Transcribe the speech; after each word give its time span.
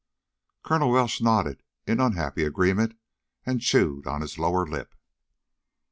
Colonel 0.63 0.89
Welsh 0.89 1.21
nodded 1.21 1.61
in 1.85 1.99
unhappy 1.99 2.43
agreement 2.43 2.97
and 3.45 3.61
chewed 3.61 4.07
on 4.07 4.21
his 4.21 4.39
lower 4.39 4.65
lip. 4.65 4.95